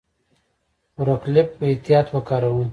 فورک 0.93 1.21
لیفټ 1.33 1.51
په 1.59 1.65
احتیاط 1.71 2.07
وکاروئ. 2.11 2.65